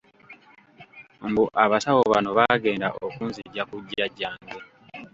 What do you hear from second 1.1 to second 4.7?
Mbu abasawo bano baagenda okunzigya ku Jjajjange.